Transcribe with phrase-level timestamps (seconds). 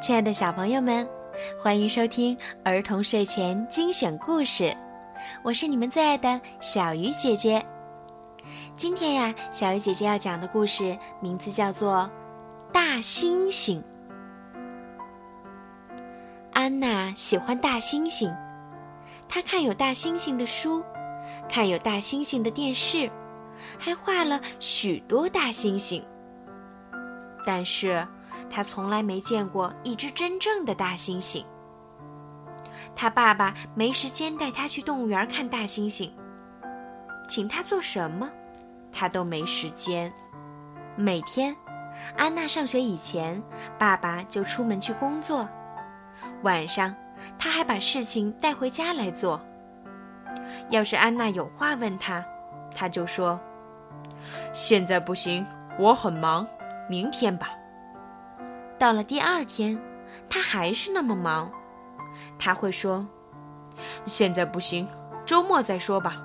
[0.00, 1.06] 亲爱的小朋友们，
[1.60, 4.76] 欢迎收听儿童睡前精选故事，
[5.42, 7.64] 我是你们最爱的小鱼姐姐。
[8.76, 12.08] 今天呀，小鱼姐姐要讲的故事名字叫做
[12.72, 13.76] 《大猩猩》。
[16.52, 18.32] 安娜喜欢大猩猩，
[19.28, 20.84] 她看有大猩猩的书，
[21.48, 23.10] 看有大猩猩的电视，
[23.78, 26.00] 还画了许多大猩猩。
[27.44, 28.06] 但是。
[28.50, 31.44] 他从来没见过一只真正的大猩猩。
[32.94, 36.10] 他爸爸没时间带他去动物园看大猩猩，
[37.28, 38.28] 请他做什么，
[38.92, 40.12] 他都没时间。
[40.96, 41.54] 每天，
[42.16, 43.40] 安娜上学以前，
[43.78, 45.48] 爸爸就出门去工作，
[46.42, 46.94] 晚上
[47.38, 49.40] 他还把事情带回家来做。
[50.70, 52.24] 要是安娜有话问他，
[52.74, 53.38] 他就说
[54.52, 55.46] ：“现在不行，
[55.78, 56.46] 我很忙，
[56.88, 57.50] 明天吧。”
[58.78, 59.78] 到了第二天，
[60.30, 61.50] 他还是那么忙。
[62.38, 63.06] 他会说
[64.06, 64.88] ：“现在不行，
[65.26, 66.22] 周末再说吧。”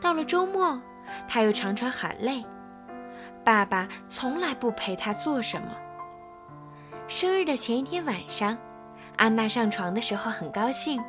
[0.00, 0.80] 到了周末，
[1.28, 2.44] 他又常常喊累。
[3.44, 5.68] 爸爸从来不陪他做什么。
[7.08, 8.56] 生日的前一天晚上，
[9.16, 11.02] 安娜上床的时候很高兴，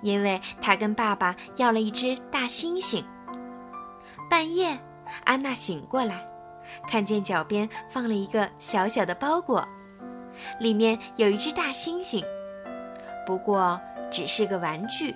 [0.00, 3.04] 因为她跟爸爸要了一只大猩猩。
[4.28, 4.78] 半夜，
[5.24, 6.26] 安娜醒过来。
[6.88, 9.66] 看见脚边放了一个小小的包裹，
[10.60, 12.24] 里面有一只大猩猩，
[13.26, 15.14] 不过只是个玩具。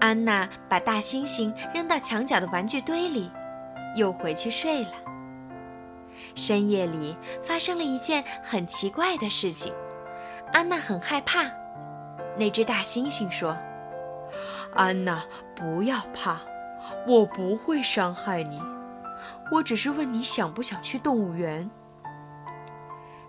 [0.00, 3.30] 安娜把大猩猩扔到墙角的玩具堆里，
[3.94, 4.90] 又回去睡了。
[6.34, 9.72] 深夜里发生了一件很奇怪的事情，
[10.52, 11.44] 安娜很害怕。
[12.36, 13.56] 那只大猩猩说
[14.74, 15.22] ：“安娜，
[15.54, 16.40] 不要怕，
[17.06, 18.60] 我不会伤害你。”
[19.50, 21.68] 我只是问你想不想去动物园。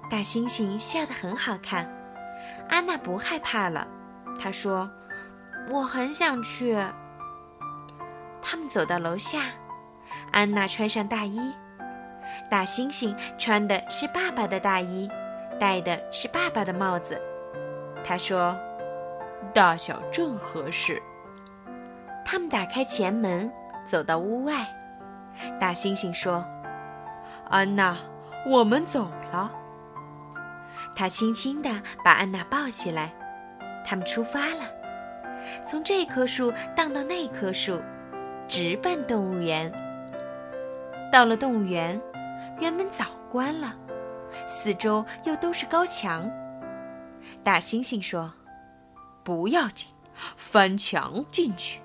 [0.09, 1.89] 大猩猩笑得很好看，
[2.69, 3.87] 安娜不害怕了。
[4.39, 4.89] 她说
[5.71, 6.77] ：“我很想去。”
[8.41, 9.45] 他们走到楼下，
[10.31, 11.51] 安娜穿上大衣，
[12.49, 15.09] 大猩猩穿的是爸爸的大衣，
[15.59, 17.19] 戴的是爸爸的帽子。
[18.03, 18.55] 他说
[19.51, 21.01] ：“大小正合适。”
[22.23, 23.51] 他们打开前门，
[23.87, 24.67] 走到屋外。
[25.59, 26.45] 大猩猩说
[27.49, 27.97] ：“安娜，
[28.45, 29.51] 我们走了。”
[30.95, 31.69] 他轻轻地
[32.03, 33.13] 把安娜抱起来，
[33.85, 34.63] 他们出发了，
[35.65, 37.81] 从这棵树荡到那棵树，
[38.47, 39.71] 直奔动物园。
[41.11, 41.99] 到了动物园，
[42.59, 43.73] 园门早关了，
[44.47, 46.29] 四周又都是高墙。
[47.43, 48.31] 大猩猩说
[49.23, 49.89] ：“不要紧，
[50.35, 51.81] 翻墙进去。”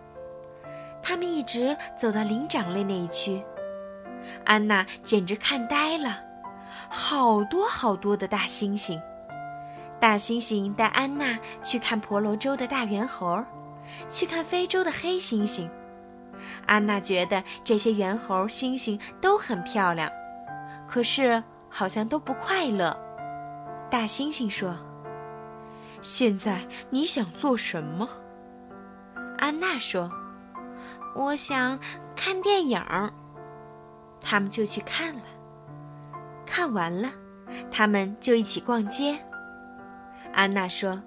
[1.03, 3.43] 他们一直走到灵长类那一区，
[4.45, 6.21] 安娜简直看呆了，
[6.89, 9.01] 好多好多的大猩猩。
[9.99, 13.45] 大猩猩带安娜去看婆罗洲的大猿猴，
[14.09, 15.69] 去看非洲的黑猩猩。
[16.67, 20.11] 安娜觉得这些猿猴、猩猩都很漂亮，
[20.87, 22.97] 可是好像都不快乐。
[23.91, 24.75] 大猩猩说
[26.01, 28.09] ：“现在你想做什么？”
[29.39, 30.11] 安娜说。
[31.15, 31.79] 我想
[32.15, 33.13] 看电影儿，
[34.21, 35.23] 他们就去看了。
[36.47, 37.11] 看完了，
[37.71, 39.19] 他们就一起逛街。
[40.33, 41.01] 安娜说：“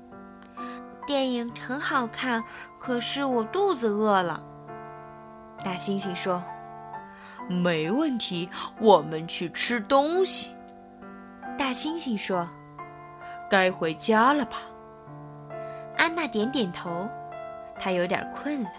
[1.07, 2.43] 电影很好看，
[2.79, 4.43] 可是我肚子饿了。”
[5.63, 6.43] 大猩猩说
[7.47, 8.49] ：“没问题，
[8.79, 10.53] 我们去吃东西。”
[11.57, 12.47] 大猩猩说
[13.49, 14.57] ：“该回家了吧？”
[15.97, 17.07] 安娜点点头，
[17.79, 18.69] 她有点困了。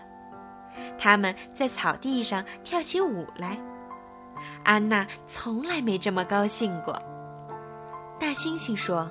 [0.98, 3.58] 他们在草地上跳起舞来，
[4.64, 6.92] 安娜从来没这么高兴过。
[8.18, 9.10] 大猩猩说：“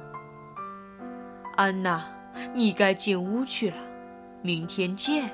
[1.58, 2.04] 安娜，
[2.54, 3.78] 你该进屋去了，
[4.42, 5.30] 明天见。”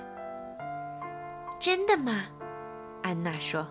[1.59, 2.25] 真的吗？
[3.03, 3.68] 安娜说。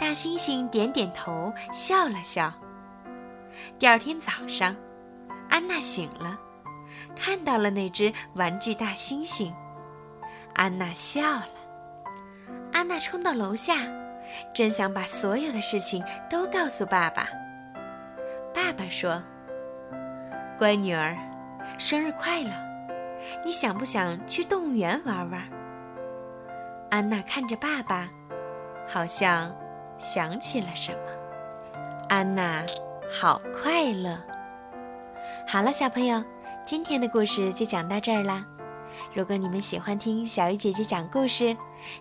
[0.00, 2.52] 大猩猩点点头，笑了笑。
[3.78, 4.74] 第二天早上，
[5.48, 6.38] 安娜醒了，
[7.14, 9.52] 看到了那只玩具大猩猩。
[10.54, 11.48] 安娜笑了。
[12.72, 13.76] 安娜冲到楼下，
[14.54, 17.28] 真想把所有的事情都告诉爸爸。
[18.54, 19.22] 爸爸说
[20.58, 21.16] ：“乖女儿，
[21.78, 22.50] 生日快乐！
[23.44, 25.42] 你想不想去动物园玩玩？”
[26.90, 28.08] 安娜看着爸爸，
[28.86, 29.54] 好像
[29.98, 31.78] 想起了什么。
[32.08, 32.64] 安娜
[33.10, 34.18] 好快乐。
[35.48, 36.22] 好了，小朋友，
[36.64, 38.44] 今天的故事就讲到这儿啦。
[39.14, 41.56] 如果你们喜欢听小鱼姐姐讲故事，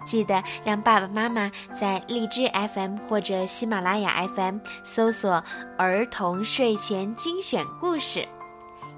[0.05, 5.43] 记得让爸爸妈妈在荔枝 FM 或者喜马拉雅 FM 搜索
[5.77, 8.27] “儿童睡前精选故事”，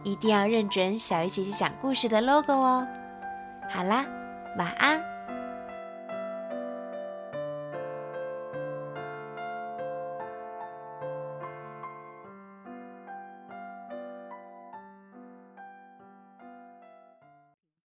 [0.04, 2.88] 一定要认准小鱼姐姐讲故事的 logo 哦。
[3.69, 4.06] 好啦，
[4.57, 5.12] 晚安。